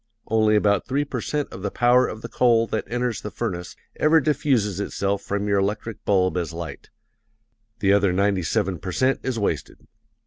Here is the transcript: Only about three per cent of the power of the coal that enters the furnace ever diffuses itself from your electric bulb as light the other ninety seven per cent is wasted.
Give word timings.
Only 0.25 0.55
about 0.55 0.87
three 0.87 1.05
per 1.05 1.21
cent 1.21 1.53
of 1.53 1.61
the 1.61 1.69
power 1.69 2.07
of 2.07 2.23
the 2.23 2.27
coal 2.27 2.65
that 2.65 2.85
enters 2.87 3.21
the 3.21 3.29
furnace 3.29 3.75
ever 3.97 4.19
diffuses 4.19 4.79
itself 4.79 5.21
from 5.21 5.47
your 5.47 5.59
electric 5.59 6.03
bulb 6.05 6.37
as 6.37 6.51
light 6.53 6.89
the 7.81 7.93
other 7.93 8.11
ninety 8.11 8.41
seven 8.41 8.79
per 8.79 8.91
cent 8.93 9.19
is 9.21 9.37
wasted. 9.37 9.85